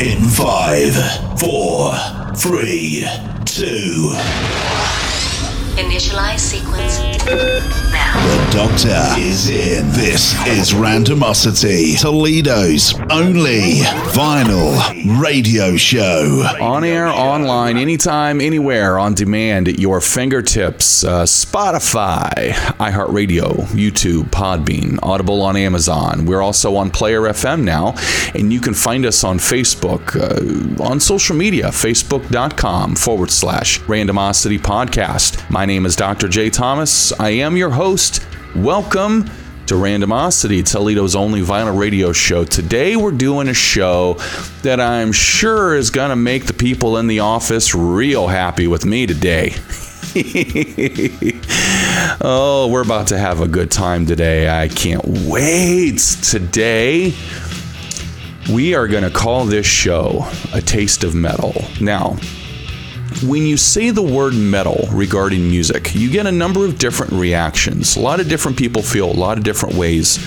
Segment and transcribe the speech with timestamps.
[0.00, 0.94] In five,
[1.40, 1.92] four,
[2.36, 3.04] three,
[3.44, 4.14] two.
[5.78, 6.98] Initialize sequence
[7.92, 8.14] now.
[8.26, 9.88] The Doctor is in.
[9.92, 16.42] This is Randomosity, Toledo's only vinyl radio show.
[16.60, 21.04] On air, online, anytime, anywhere, on demand at your fingertips.
[21.04, 22.50] Uh, Spotify,
[22.80, 26.26] iHeartRadio, YouTube, Podbean, Audible on Amazon.
[26.26, 27.94] We're also on Player FM now,
[28.34, 34.58] and you can find us on Facebook, uh, on social media, facebook.com forward slash randomosity
[34.58, 35.48] podcast.
[35.50, 36.28] My name is Dr.
[36.28, 36.48] J.
[36.48, 37.12] Thomas.
[37.20, 38.26] I am your host.
[38.56, 39.24] Welcome
[39.66, 42.46] to Randomosity, Toledo's only vinyl radio show.
[42.46, 44.14] Today we're doing a show
[44.62, 48.86] that I'm sure is going to make the people in the office real happy with
[48.86, 49.56] me today.
[52.22, 54.48] oh, we're about to have a good time today.
[54.48, 55.98] I can't wait.
[55.98, 57.12] Today,
[58.50, 61.62] we are going to call this show A Taste of Metal.
[61.78, 62.16] Now,
[63.22, 67.96] when you say the word metal regarding music, you get a number of different reactions.
[67.96, 70.18] A lot of different people feel a lot of different ways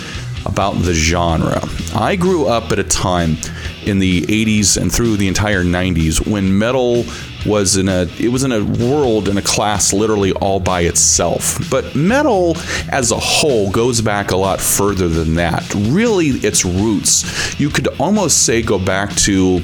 [0.46, 1.62] about the genre.
[1.96, 3.38] I grew up at a time
[3.86, 7.06] in the 80s and through the entire 90s when metal
[7.46, 11.58] was in a it was in a world in a class literally all by itself.
[11.70, 12.56] But metal
[12.90, 15.74] as a whole goes back a lot further than that.
[15.76, 19.62] Really its roots you could almost say go back to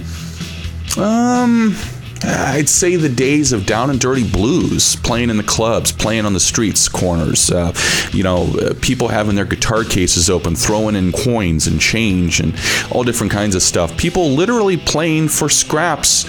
[0.97, 1.75] um
[2.23, 6.33] I'd say the days of down and dirty blues, playing in the clubs, playing on
[6.33, 7.51] the streets corners.
[7.51, 7.73] Uh,
[8.11, 12.55] you know, uh, people having their guitar cases open, throwing in coins and change and
[12.91, 13.95] all different kinds of stuff.
[13.97, 16.25] People literally playing for scraps.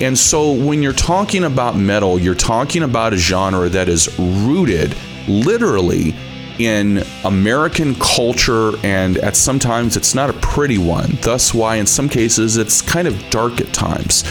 [0.00, 4.94] And so when you're talking about metal, you're talking about a genre that is rooted
[5.28, 6.14] literally
[6.58, 11.18] in American culture, and at sometimes it's not a pretty one.
[11.22, 14.24] Thus, why in some cases it's kind of dark at times.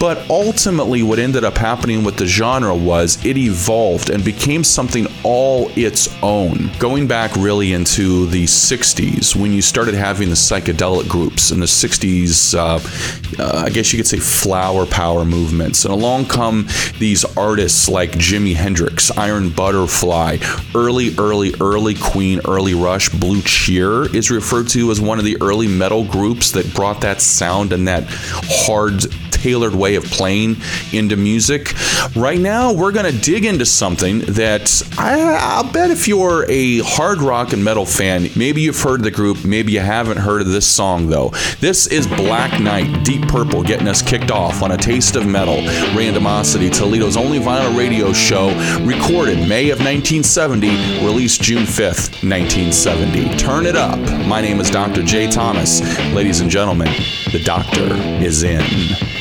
[0.00, 5.06] But ultimately, what ended up happening with the genre was it evolved and became something
[5.22, 6.70] all its own.
[6.78, 11.66] Going back really into the 60s, when you started having the psychedelic groups in the
[11.66, 16.66] 60s, uh, uh, I guess you could say flower power movements, and along come
[16.98, 20.38] these artists like Jimi Hendrix, Iron Butterfly,
[20.74, 21.65] early, early, early
[22.00, 26.52] Queen, early Rush, Blue Cheer is referred to as one of the early metal groups
[26.52, 29.02] that brought that sound and that hard
[29.46, 30.56] tailored way of playing
[30.92, 31.72] into music.
[32.16, 36.80] Right now, we're going to dig into something that I, will bet if you're a
[36.80, 40.48] hard rock and metal fan, maybe you've heard the group, maybe you haven't heard of
[40.48, 41.28] this song though.
[41.60, 45.58] This is Black Night, Deep Purple, getting us kicked off on a taste of metal.
[45.94, 48.48] Randomosity, Toledo's only vinyl radio show,
[48.84, 50.68] recorded May of 1970,
[51.04, 53.36] released June 5th, 1970.
[53.36, 53.98] Turn it up.
[54.26, 55.02] My name is Dr.
[55.02, 55.30] J.
[55.30, 55.80] Thomas.
[56.12, 56.88] Ladies and gentlemen,
[57.32, 59.15] the doctor is in.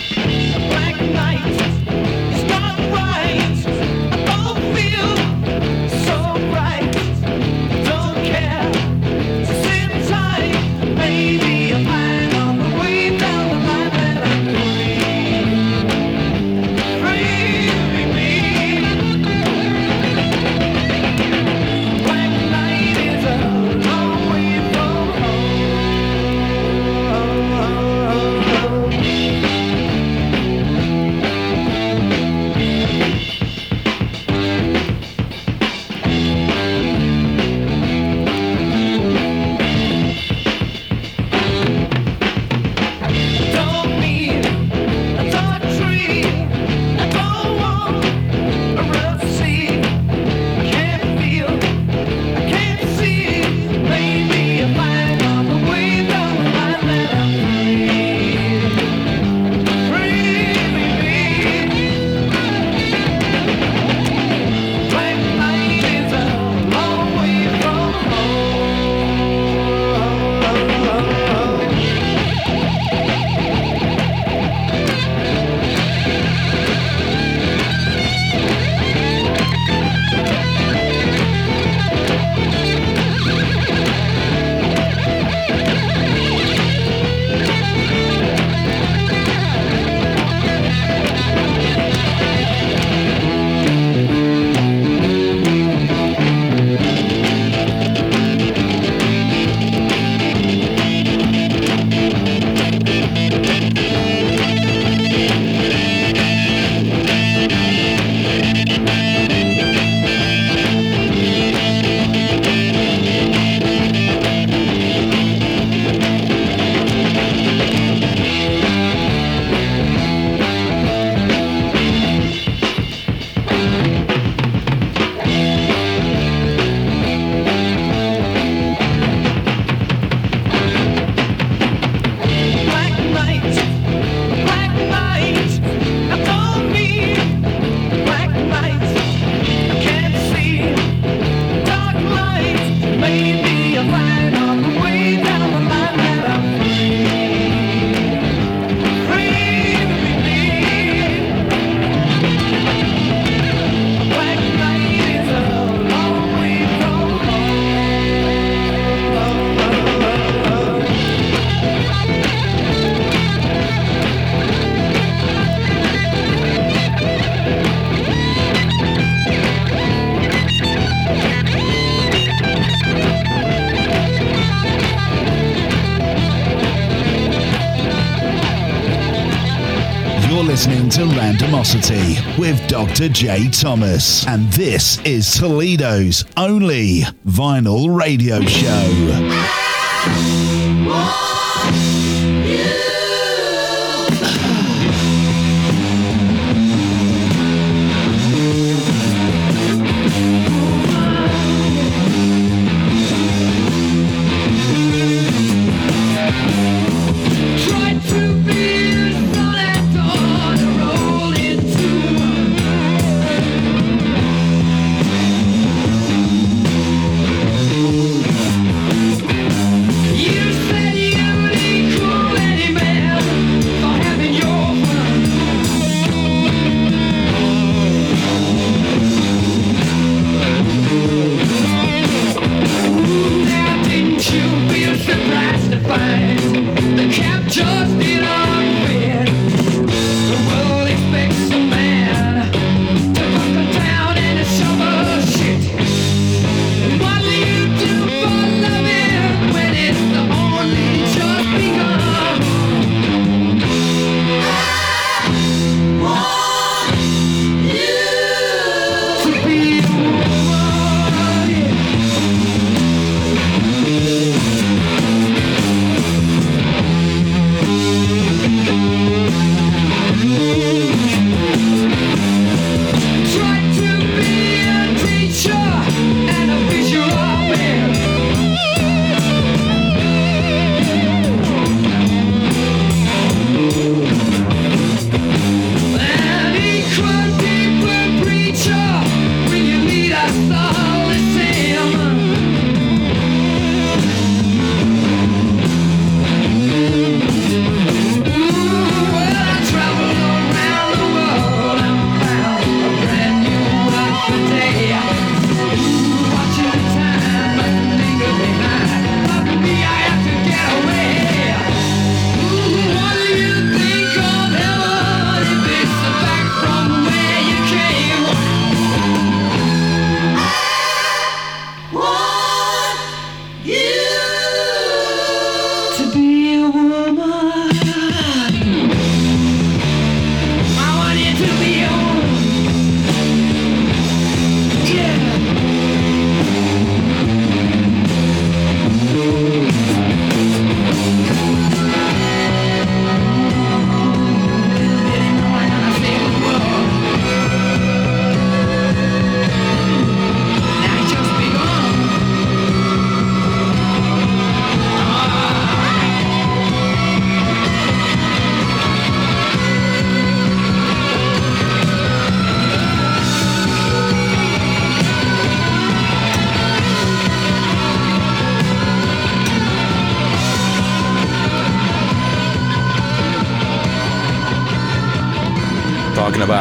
[182.46, 183.10] With Dr.
[183.10, 183.50] J.
[183.50, 189.65] Thomas, and this is Toledo's only vinyl radio show.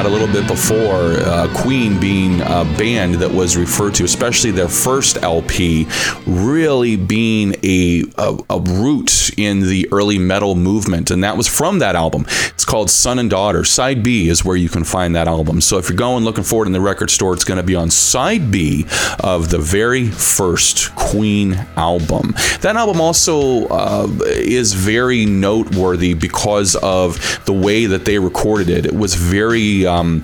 [0.05, 4.69] A little bit before, uh, Queen being a band that was referred to, especially their
[4.69, 5.87] first LP,
[6.27, 11.13] really being a, a, a root in the early metal movement.
[11.13, 12.27] And that was from that album.
[12.49, 13.63] It's called Son and Daughter.
[13.63, 15.61] Side B is where you can find that album.
[15.61, 17.77] So if you're going looking for it in the record store, it's going to be
[17.77, 18.87] on side B
[19.21, 22.35] of the very first Queen album.
[22.63, 28.87] That album also uh, is very noteworthy because of the way that they recorded it.
[28.87, 30.24] It was very um,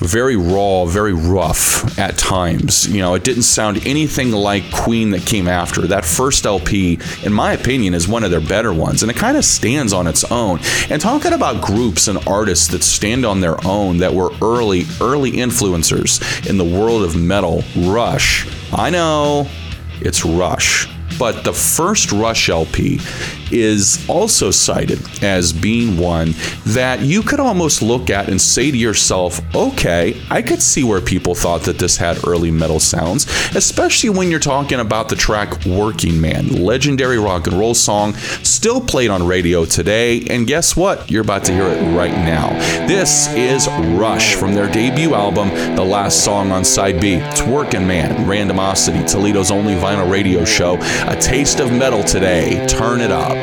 [0.00, 2.88] very raw, very rough at times.
[2.88, 5.82] You know, it didn't sound anything like Queen that came after.
[5.82, 9.36] That first LP, in my opinion, is one of their better ones, and it kind
[9.36, 10.60] of stands on its own.
[10.90, 15.32] And talking about groups and artists that stand on their own that were early, early
[15.32, 18.46] influencers in the world of metal, Rush.
[18.72, 19.48] I know
[20.00, 20.88] it's Rush.
[21.18, 23.00] But the first Rush LP
[23.52, 26.34] is also cited as being one
[26.64, 31.00] that you could almost look at and say to yourself, okay, I could see where
[31.00, 35.64] people thought that this had early metal sounds, especially when you're talking about the track
[35.64, 40.24] Working Man, legendary rock and roll song, still played on radio today.
[40.28, 41.10] And guess what?
[41.10, 42.50] You're about to hear it right now.
[42.86, 47.14] This is Rush from their debut album, the last song on side B.
[47.14, 50.78] It's Working Man, Randomosity, Toledo's only vinyl radio show.
[51.06, 52.66] A taste of metal today.
[52.66, 53.36] Turn it up.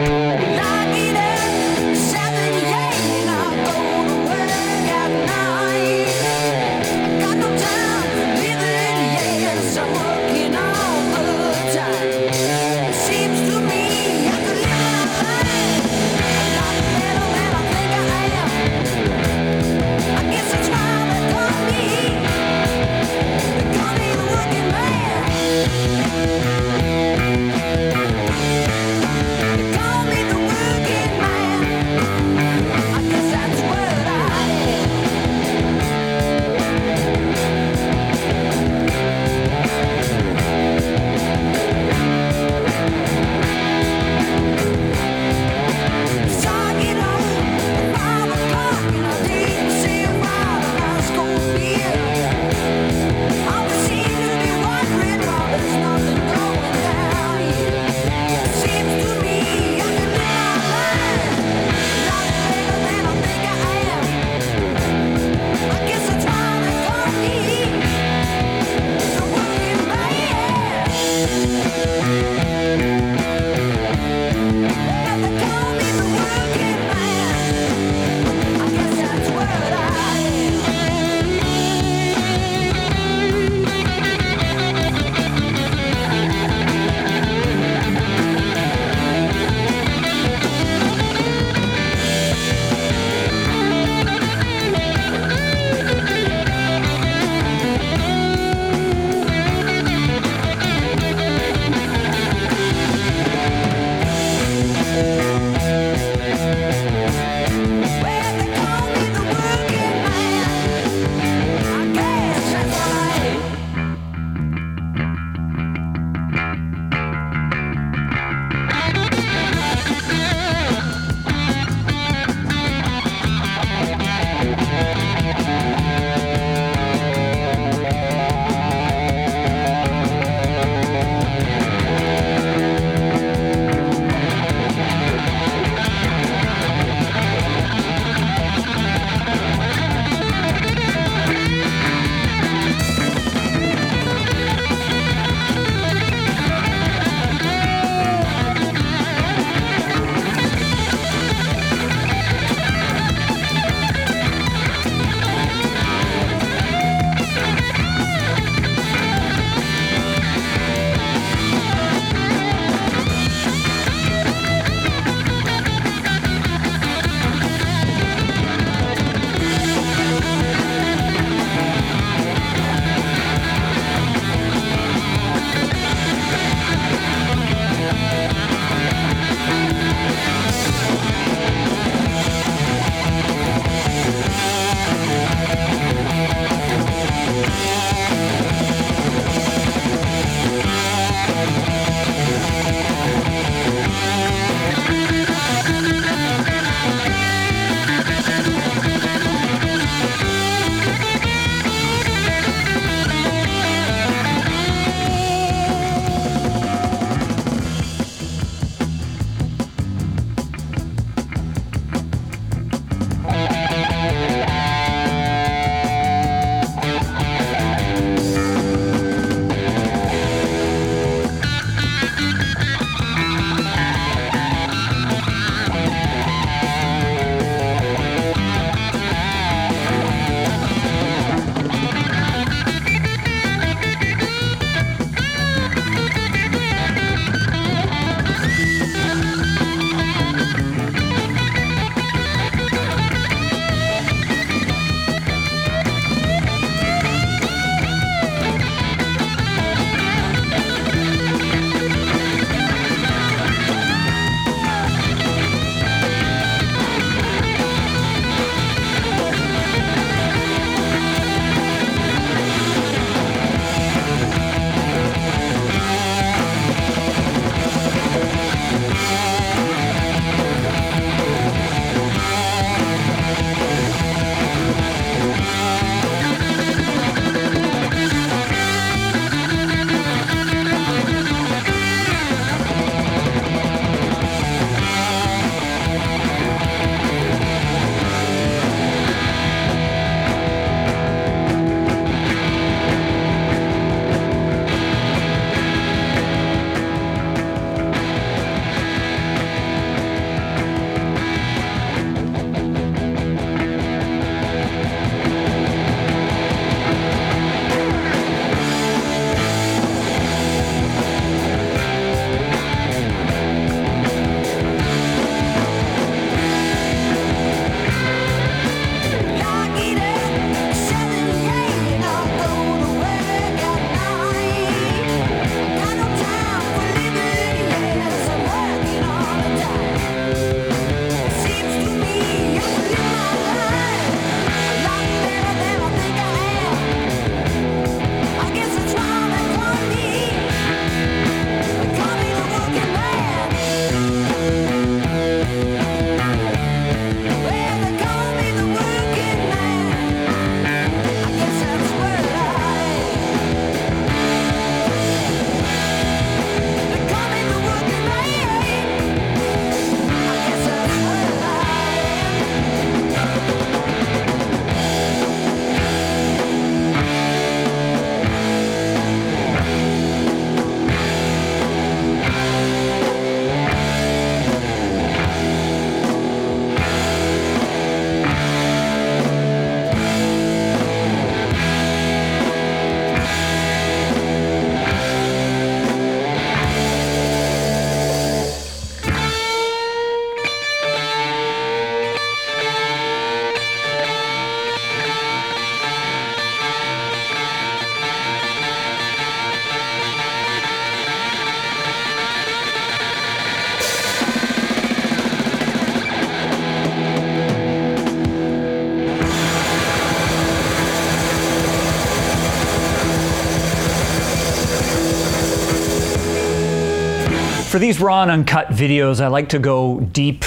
[417.84, 420.46] These raw and uncut videos, I like to go deep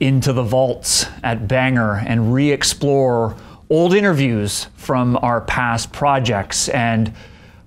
[0.00, 3.36] into the vaults at Banger and re explore
[3.68, 6.70] old interviews from our past projects.
[6.70, 7.12] And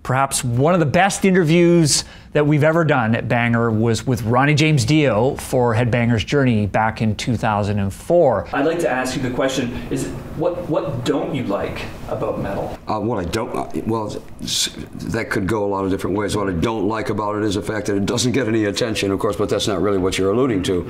[0.02, 4.56] perhaps one of the best interviews that we've ever done at Banger was with Ronnie
[4.56, 8.48] James Dio for Headbanger's Journey back in 2004.
[8.54, 12.78] I'd like to ask you the question is what what don't you like about metal?
[12.88, 16.36] Uh, what I don't, uh, well, that could go a lot of different ways.
[16.36, 19.12] What I don't like about it is the fact that it doesn't get any attention,
[19.12, 20.84] of course, but that's not really what you're alluding to.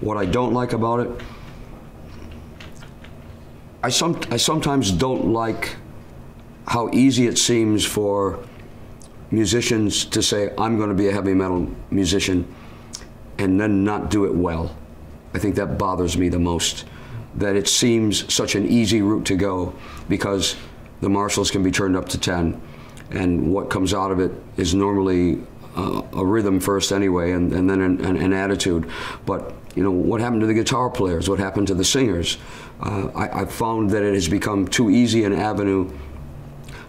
[0.00, 1.10] What I don't like about it,
[3.82, 5.76] I, some, I sometimes don't like
[6.66, 8.44] how easy it seems for
[9.30, 12.52] musicians to say, I'm going to be a heavy metal musician,
[13.38, 14.76] and then not do it well.
[15.34, 16.84] I think that bothers me the most.
[17.36, 19.74] That it seems such an easy route to go
[20.08, 20.56] because
[21.00, 22.60] the Marshalls can be turned up to 10,
[23.10, 25.40] and what comes out of it is normally
[25.76, 28.90] uh, a rhythm first anyway, and, and then an, an, an attitude.
[29.24, 31.28] But you know what happened to the guitar players?
[31.28, 32.38] What happened to the singers?
[32.80, 35.90] Uh, I, I've found that it has become too easy an avenue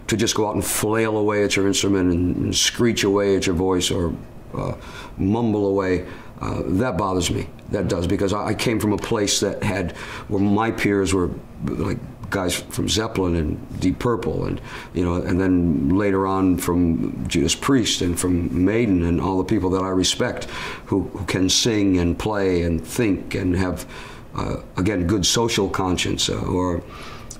[0.08, 3.46] to just go out and flail away at your instrument and, and screech away at
[3.46, 4.12] your voice or
[4.54, 4.74] uh,
[5.16, 6.04] mumble away,
[6.40, 7.48] uh, that bothers me.
[7.70, 9.92] That does because I, came from a place that had
[10.28, 11.30] where my peers were
[11.64, 11.98] like
[12.30, 14.60] guys from Zeppelin and Deep Purple and
[14.94, 19.44] you know and then later on from Judas Priest and from Maiden and all the
[19.44, 20.44] people that I respect
[20.86, 23.86] who, who can sing and play and think and have
[24.34, 26.82] uh, again good social conscience uh, or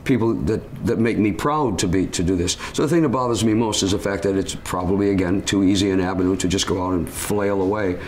[0.05, 2.57] people that, that make me proud to be to do this.
[2.73, 5.63] So the thing that bothers me most is the fact that it's probably again too
[5.63, 7.99] easy an avenue to just go out and flail away.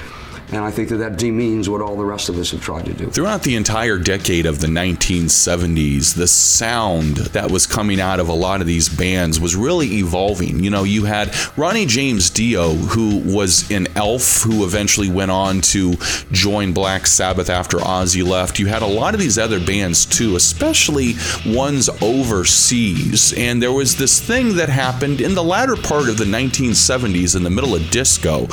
[0.52, 2.92] And I think that that demeans what all the rest of us have tried to
[2.92, 3.06] do.
[3.06, 8.34] Throughout the entire decade of the 1970s, the sound that was coming out of a
[8.34, 10.62] lot of these bands was really evolving.
[10.62, 15.62] You know, you had Ronnie James Dio, who was an elf, who eventually went on
[15.62, 15.94] to
[16.32, 18.58] join Black Sabbath after Ozzy left.
[18.58, 21.14] You had a lot of these other bands too, especially
[21.46, 23.32] ones overseas.
[23.38, 27.42] And there was this thing that happened in the latter part of the 1970s, in
[27.42, 28.48] the middle of disco.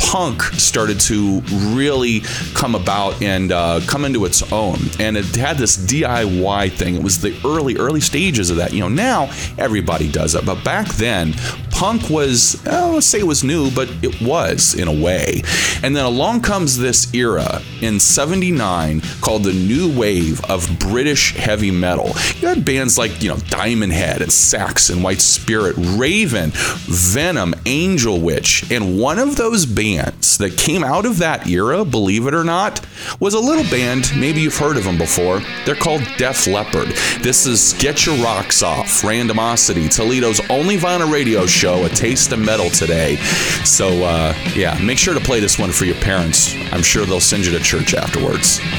[0.00, 2.20] Punk started to really
[2.54, 4.78] come about and uh, come into its own.
[4.98, 6.96] And it had this DIY thing.
[6.96, 8.72] It was the early, early stages of that.
[8.72, 10.44] You know, now everybody does it.
[10.46, 11.34] But back then,
[11.84, 15.04] punk was, I don't want to say it was new, but it was in a
[15.04, 15.42] way.
[15.82, 21.70] And then along comes this era in 79 called the new wave of British heavy
[21.70, 22.14] metal.
[22.40, 28.18] You had bands like, you know, Diamond Head and Saxon, White Spirit, Raven, Venom, Angel
[28.18, 28.64] Witch.
[28.70, 32.80] And one of those bands that came out of that era, believe it or not,
[33.20, 34.10] was a little band.
[34.16, 35.42] Maybe you've heard of them before.
[35.66, 36.88] They're called Def Leppard.
[37.20, 42.38] This is Get Your Rocks Off, Randomosity, Toledo's only vinyl radio show, A Taste of
[42.38, 43.16] Metal today.
[43.64, 46.54] So, uh, yeah, make sure to play this one for your parents.
[46.72, 48.60] I'm sure they'll send you to church afterwards.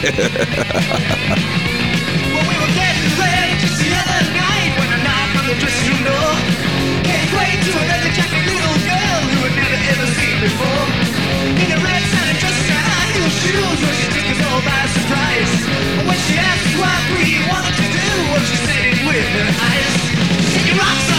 [16.06, 19.48] When she she asked what we wanted to do, well, she said it with her
[19.64, 20.68] eyes.
[20.68, 21.15] Your rocks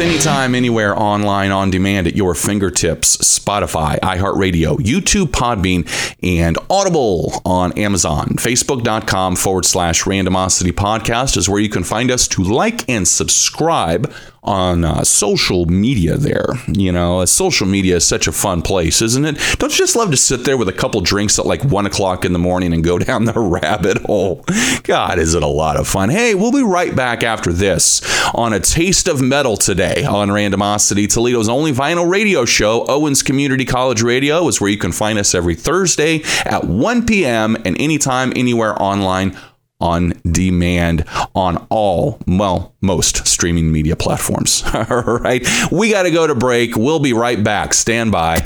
[0.00, 3.18] anytime, anywhere, online, on demand at your fingertips.
[3.18, 5.86] Spotify, iHeartRadio, YouTube, Podbean,
[6.22, 8.28] and Audible on Amazon.
[8.30, 14.12] Facebook.com forward slash randomosity podcast is where you can find us to like and subscribe
[14.42, 16.46] on uh, social media there.
[16.66, 19.36] You know, uh, social media is such a fun place, isn't it?
[19.58, 22.24] Don't you just love to sit there with a couple drinks at like one o'clock
[22.24, 24.44] in the morning and go down the rabbit hole?
[24.82, 26.08] God, is it a lot of fun?
[26.08, 28.00] Hey, we'll be right back after this
[28.34, 32.84] on a taste of metal today on Randomosity, Toledo's only vinyl radio show.
[32.88, 37.56] Owens Community College Radio is where you can find us every Thursday at 1 p.m.
[37.64, 39.36] and anytime, anywhere online
[39.80, 44.62] on demand on all, well, most streaming media platforms.
[44.74, 45.46] All right.
[45.72, 46.76] We got to go to break.
[46.76, 47.72] We'll be right back.
[47.72, 48.42] Stand by.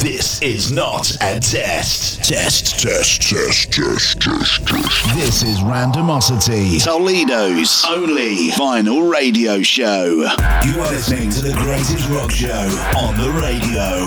[0.00, 2.22] This is not a test.
[2.22, 5.14] Test, test, test, test, test, test.
[5.16, 10.06] This is Randomosity, Toledo's only vinyl radio show.
[10.64, 14.06] You are listening to the greatest rock show on the radio.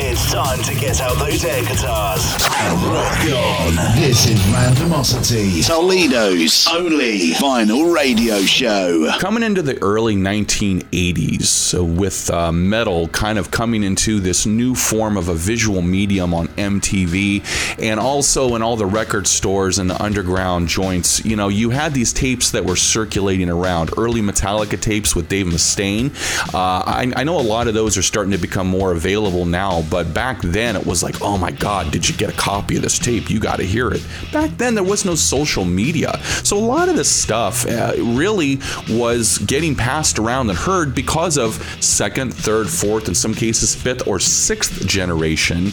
[0.00, 2.24] It's time to get out those air guitars
[2.58, 3.76] and rock on.
[3.94, 9.08] This is Randomosity, Toledo's only vinyl radio show.
[9.20, 14.63] Coming into the early 1980s, so with uh, metal kind of coming into this new
[14.72, 17.42] form of a visual medium on MTV
[17.80, 21.92] and also in all the record stores and the underground joints, you know, you had
[21.92, 23.90] these tapes that were circulating around.
[23.98, 26.14] Early Metallica tapes with Dave Mustaine.
[26.54, 29.82] Uh, I, I know a lot of those are starting to become more available now,
[29.90, 32.82] but back then it was like, oh my God, did you get a copy of
[32.82, 33.28] this tape?
[33.28, 34.06] You got to hear it.
[34.32, 36.18] Back then there was no social media.
[36.44, 41.36] So a lot of this stuff uh, really was getting passed around and heard because
[41.36, 45.72] of second, third, fourth, in some cases, fifth or sixth generation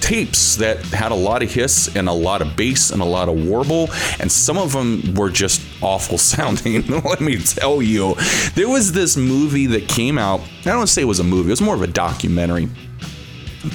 [0.00, 3.28] tapes that had a lot of hiss and a lot of bass and a lot
[3.28, 3.88] of warble,
[4.18, 6.86] and some of them were just awful sounding.
[6.86, 8.14] Let me tell you,
[8.54, 10.40] there was this movie that came out.
[10.60, 12.68] I don't say it was a movie; it was more of a documentary.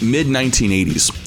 [0.02, 1.22] Mid 1980s.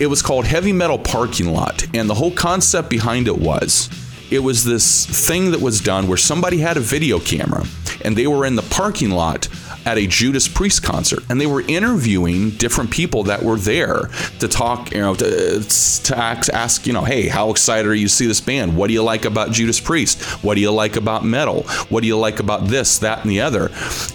[0.00, 3.88] It was called Heavy Metal Parking Lot, and the whole concept behind it was
[4.30, 7.64] it was this thing that was done where somebody had a video camera
[8.04, 9.48] and they were in the parking lot
[9.86, 14.48] at a Judas Priest concert and they were interviewing different people that were there to
[14.48, 15.60] talk, you know, to,
[16.04, 18.76] to ask, ask, you know, hey, how excited are you to see this band?
[18.76, 20.22] What do you like about Judas Priest?
[20.42, 21.62] What do you like about metal?
[21.88, 23.70] What do you like about this, that, and the other?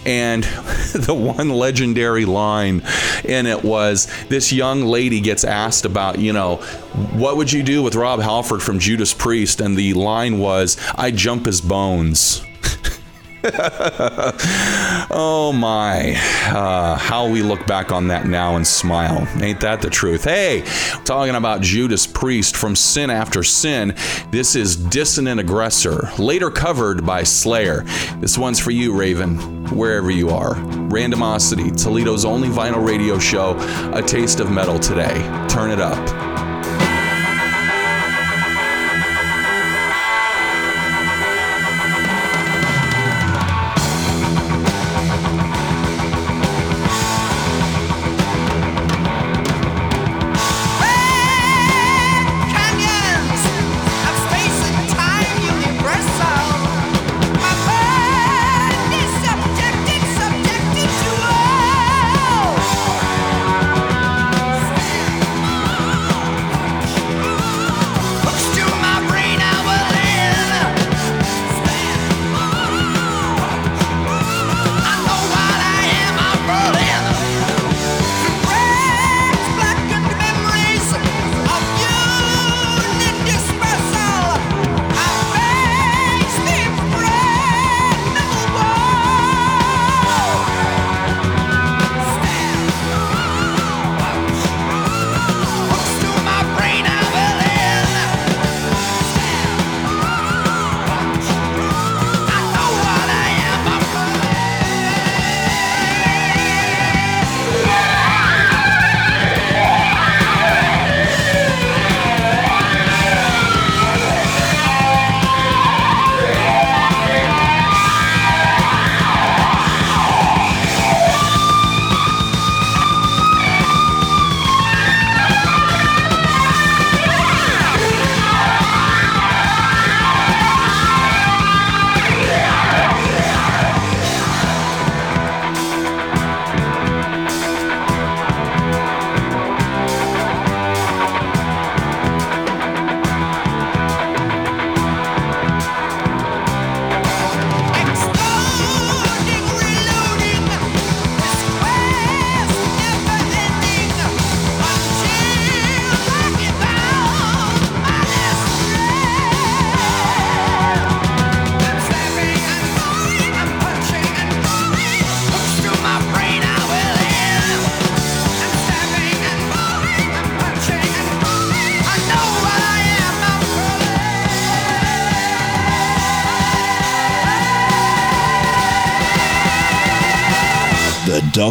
[0.05, 0.43] And
[0.93, 2.82] the one legendary line
[3.23, 6.58] in it was this young lady gets asked about, you know,
[7.13, 9.62] what would you do with Rob Halford from Judas Priest?
[9.62, 12.43] And the line was, I jump his bones.
[15.12, 16.13] oh my,
[16.47, 19.25] uh, how we look back on that now and smile.
[19.41, 20.25] Ain't that the truth?
[20.25, 20.63] Hey,
[21.06, 23.95] talking about Judas Priest from Sin After Sin,
[24.30, 27.84] this is Dissident Aggressor, later covered by Slayer.
[28.17, 29.38] This one's for you, Raven,
[29.69, 30.56] wherever you are.
[30.56, 33.56] Randomosity, Toledo's only vinyl radio show,
[33.93, 35.15] a taste of metal today.
[35.47, 36.29] Turn it up.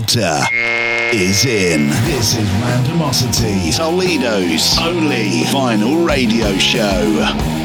[0.08, 0.56] Doctor
[1.12, 1.88] is in.
[2.06, 7.57] This is Randomosity, Toledo's only vinyl radio show.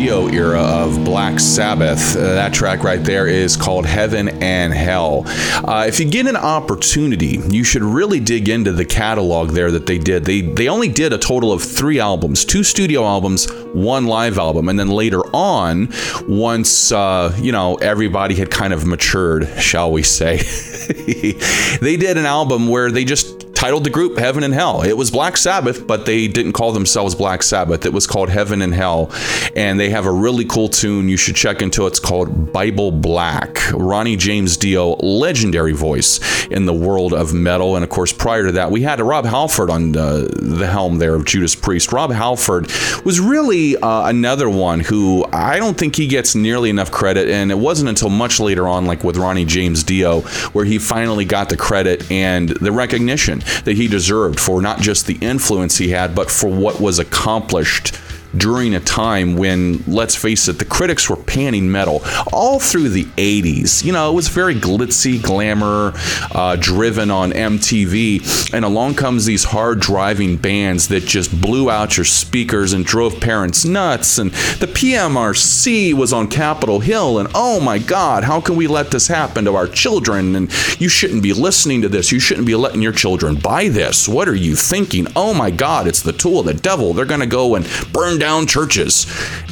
[0.00, 2.16] Dio era of Black Sabbath.
[2.16, 5.24] Uh, that track right there is called Heaven and Hell.
[5.26, 9.84] Uh, if you get an opportunity, you should really dig into the catalog there that
[9.84, 10.24] they did.
[10.24, 14.70] They they only did a total of three albums, two studio albums, one live album,
[14.70, 15.92] and then later on,
[16.26, 20.38] once uh, you know everybody had kind of matured, shall we say,
[21.82, 24.80] they did an album where they just titled the group Heaven and Hell.
[24.80, 27.84] It was Black Sabbath, but they didn't call themselves Black Sabbath.
[27.84, 29.10] It was called Heaven and Hell.
[29.54, 31.86] And they have a really cool tune you should check into.
[31.86, 33.70] It's called Bible Black.
[33.74, 37.76] Ronnie James Dio, legendary voice in the world of metal.
[37.76, 41.14] And of course, prior to that, we had Rob Halford on uh, the helm there
[41.14, 41.92] of Judas Priest.
[41.92, 42.68] Rob Halford
[43.04, 47.28] was really uh, another one who I don't think he gets nearly enough credit.
[47.28, 51.26] And it wasn't until much later on, like with Ronnie James Dio, where he finally
[51.26, 55.90] got the credit and the recognition that he deserved for not just the influence he
[55.90, 57.94] had, but for what was accomplished
[58.36, 62.02] during a time when, let's face it, the critics were panning metal
[62.32, 63.84] all through the 80s.
[63.84, 65.92] You know, it was very glitzy, glamour,
[66.32, 68.52] uh, driven on MTV.
[68.54, 73.20] And along comes these hard driving bands that just blew out your speakers and drove
[73.20, 74.18] parents nuts.
[74.18, 77.18] And the PMRC was on Capitol Hill.
[77.18, 80.36] And oh my God, how can we let this happen to our children?
[80.36, 80.50] And
[80.80, 82.12] you shouldn't be listening to this.
[82.12, 84.08] You shouldn't be letting your children buy this.
[84.08, 85.06] What are you thinking?
[85.16, 86.94] Oh my God, it's the tool of the devil.
[86.94, 89.06] They're going to go and burn down churches.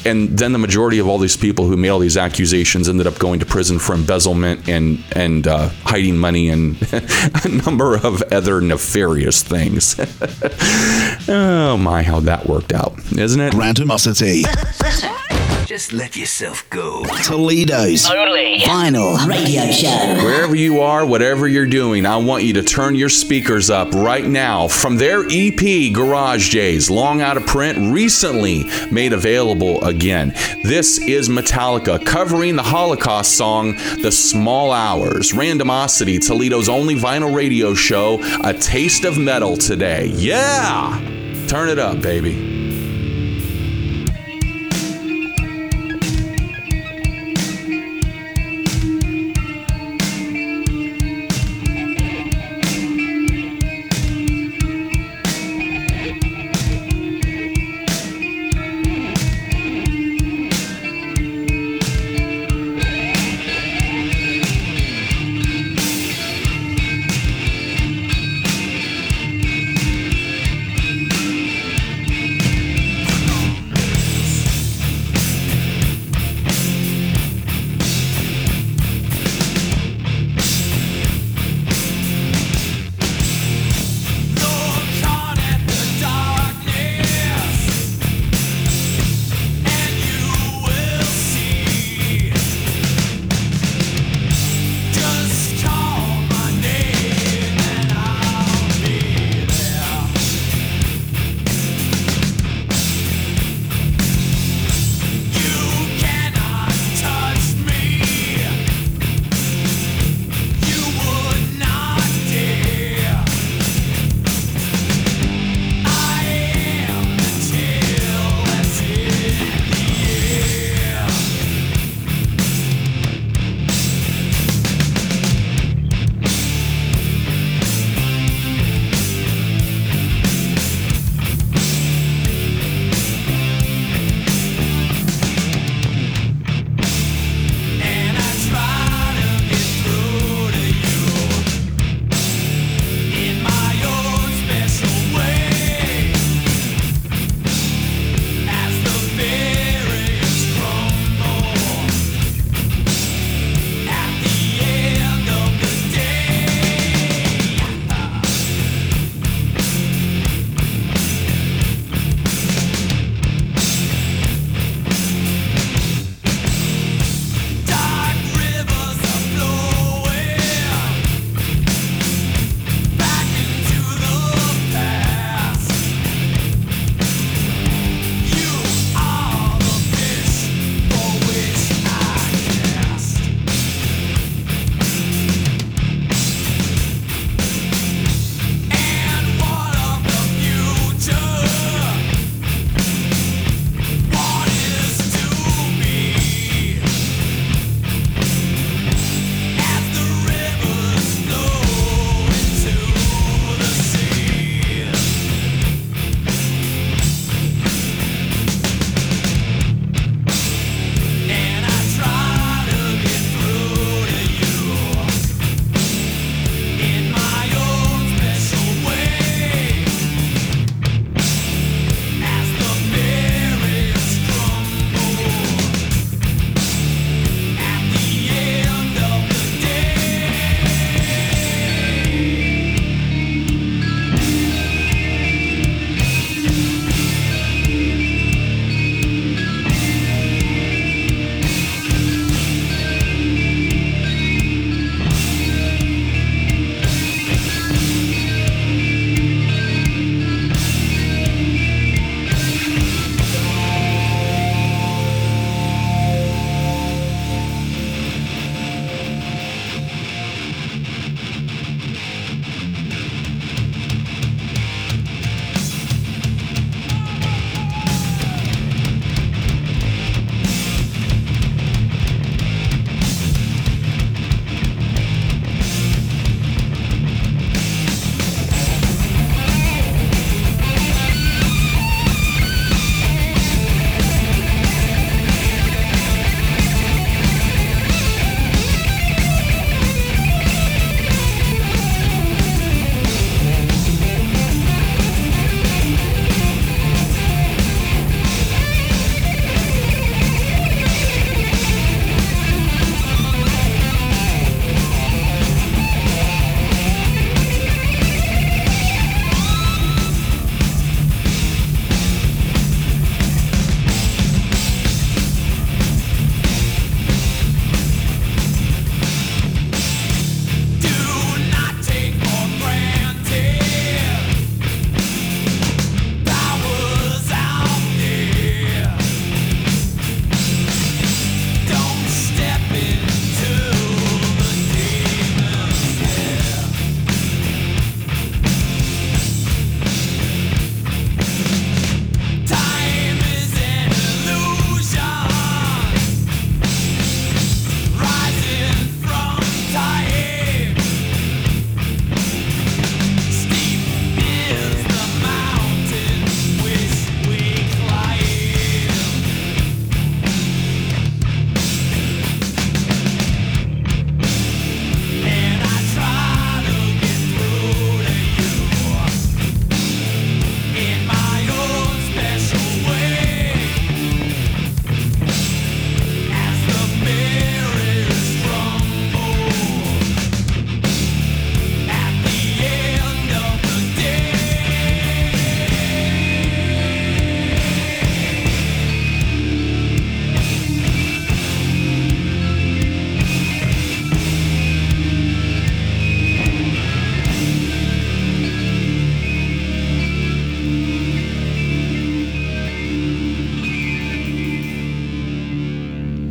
[0.05, 3.19] And then the majority of all these people who made all these accusations ended up
[3.19, 8.61] going to prison for embezzlement and and uh, hiding money and a number of other
[8.61, 9.97] nefarious things.
[11.29, 13.53] oh my, how that worked out, isn't it?
[13.55, 14.45] Randomosity.
[15.69, 17.05] Just let yourself go.
[17.25, 18.61] Toledo's Only.
[18.61, 20.25] Vinyl Radio Show.
[20.25, 24.25] Wherever you are, whatever you're doing, I want you to turn your speakers up right
[24.25, 30.33] now from their EP, Garage Days, long out of print, recently made available again.
[30.65, 35.33] This is Metallica covering the Holocaust song, The Small Hours.
[35.33, 40.07] Randomosity, Toledo's only vinyl radio show, a taste of metal today.
[40.15, 40.99] Yeah!
[41.47, 42.58] Turn it up, baby.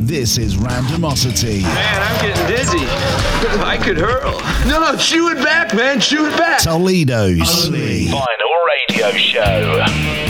[0.08, 1.60] This is Randomosity.
[1.64, 2.78] Man, I'm getting dizzy.
[3.62, 4.40] I could hurl.
[4.66, 6.00] No, no, chew it back, man.
[6.00, 6.62] Chew it back.
[6.62, 8.24] Toledo's only Vinyl
[8.88, 10.27] Radio Show.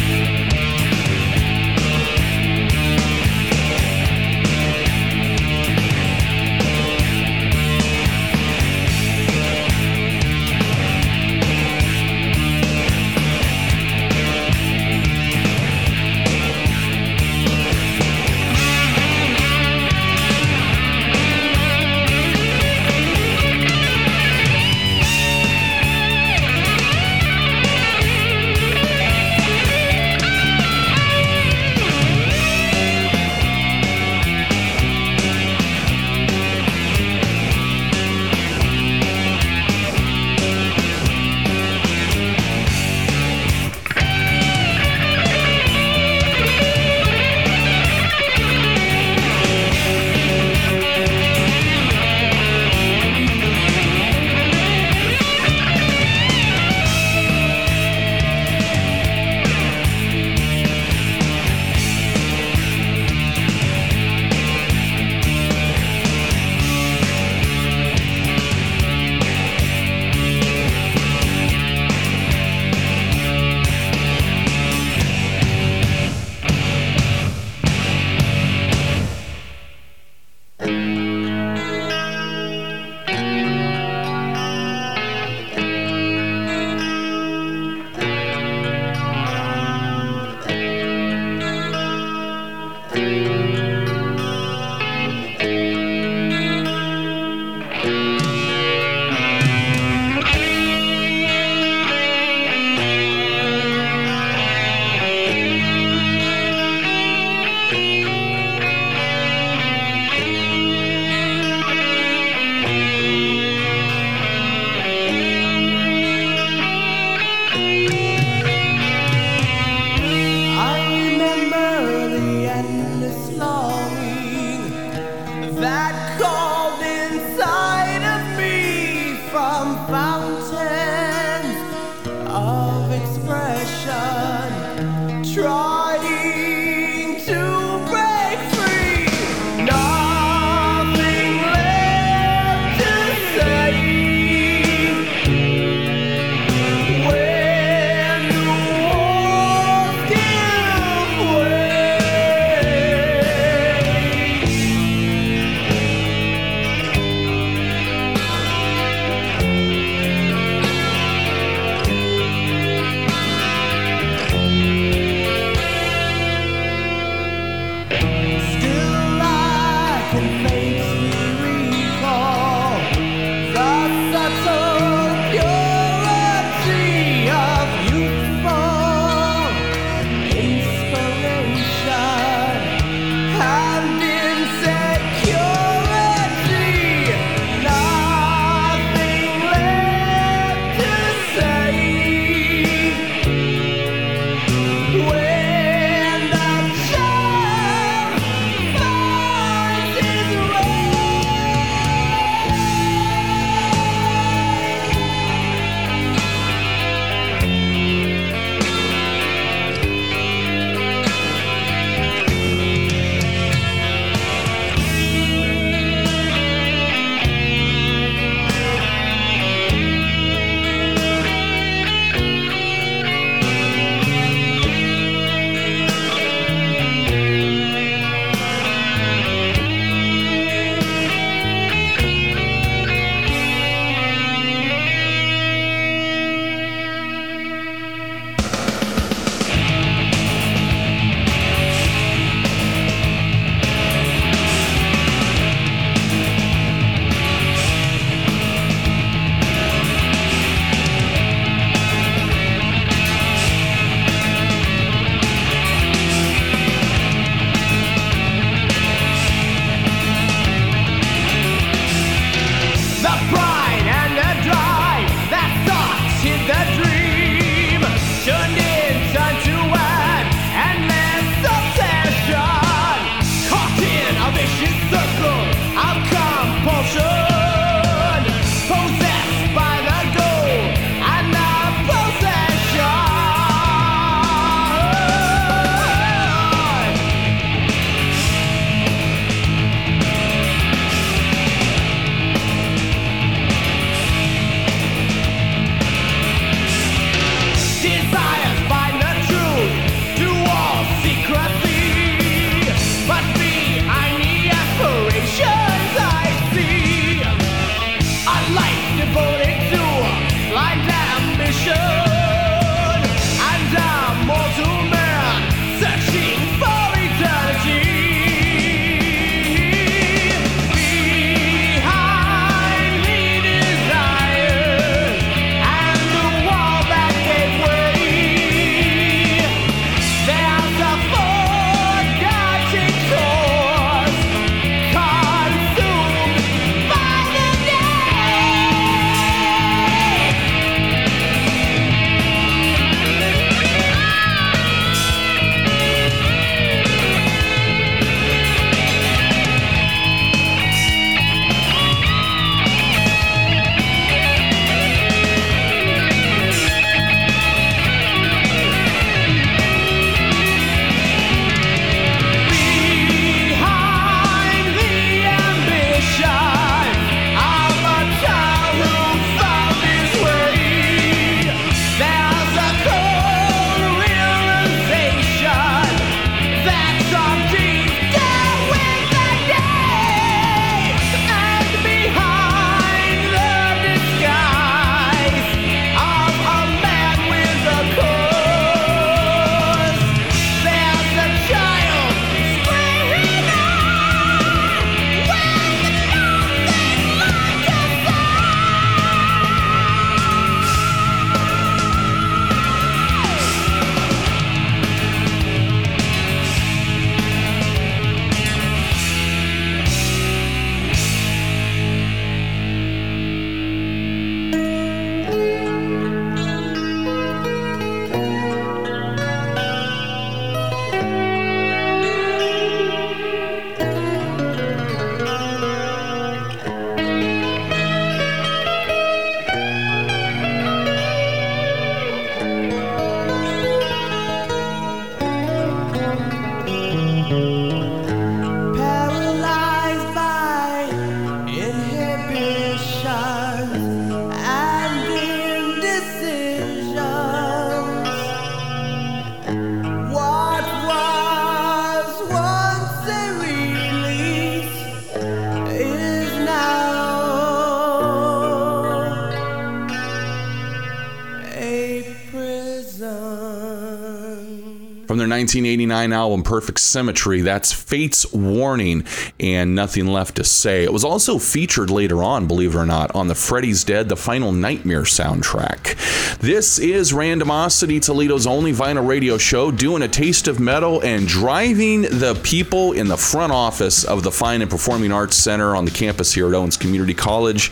[465.39, 467.43] 1989 album Perfect Symmetry.
[467.43, 469.05] That's Fates Warning
[469.39, 470.83] and Nothing Left to Say.
[470.83, 474.17] It was also featured later on, believe it or not, on the Freddy's Dead, the
[474.17, 475.95] Final Nightmare soundtrack.
[476.39, 482.03] This is Randomosity, Toledo's only vinyl radio show, doing a taste of metal and driving
[482.03, 485.93] the people in the front office of the Fine and Performing Arts Center on the
[485.93, 487.71] campus here at Owens Community College.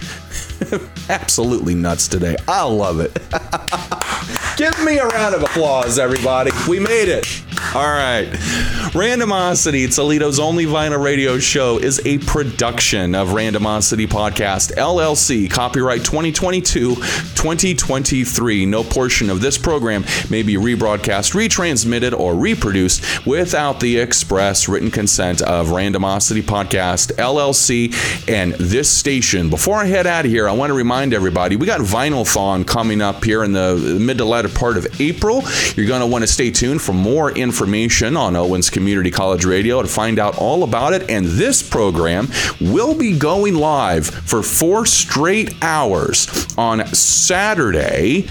[1.09, 2.37] Absolutely nuts today.
[2.47, 3.12] I love it.
[4.57, 6.53] Give me a round of applause, everybody.
[6.69, 7.43] We made it.
[7.74, 8.28] All right.
[8.92, 16.94] Randomosity, Toledo's only vinyl radio show, is a production of Randomosity Podcast, LLC, copyright 2022
[16.96, 18.66] 2023.
[18.66, 24.90] No portion of this program may be rebroadcast, retransmitted, or reproduced without the express written
[24.90, 27.94] consent of Randomosity Podcast, LLC,
[28.28, 29.50] and this station.
[29.50, 32.66] Before I head out of here, I want to remind everybody we got Vinyl Vinylthon
[32.66, 35.42] coming up here in the mid to latter part of April.
[35.74, 37.45] You're going to want to stay tuned for more information
[38.16, 41.11] on Owens Community College Radio to find out all about it.
[41.11, 42.28] And this program
[42.61, 48.28] will be going live for four straight hours on Saturday,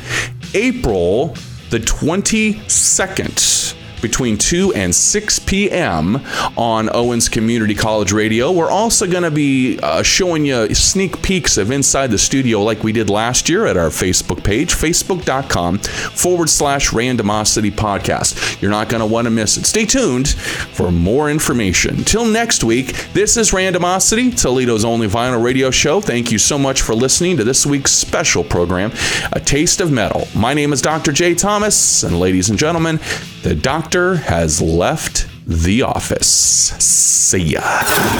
[0.53, 1.35] April
[1.69, 6.21] the 22nd between 2 and 6 p.m.
[6.57, 8.51] on Owens Community College Radio.
[8.51, 12.83] We're also going to be uh, showing you sneak peeks of inside the studio like
[12.83, 18.61] we did last year at our Facebook page, facebook.com forward slash randomosity podcast.
[18.61, 19.65] You're not going to want to miss it.
[19.65, 22.03] Stay tuned for more information.
[22.03, 26.01] Till next week, this is Randomosity, Toledo's only vinyl radio show.
[26.01, 28.91] Thank you so much for listening to this week's special program,
[29.31, 30.27] A Taste of Metal.
[30.35, 31.11] My name is Dr.
[31.11, 31.35] J.
[31.35, 32.99] Thomas, and ladies and gentlemen,
[33.45, 36.27] the doctor has left the office.
[36.27, 37.61] See ya.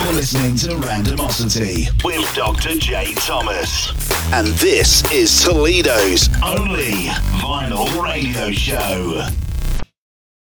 [0.03, 2.75] You're listening to Randomosity with Dr.
[2.75, 3.11] J.
[3.15, 3.89] Thomas.
[4.31, 7.07] And this is Toledo's only
[7.41, 9.27] vinyl radio show.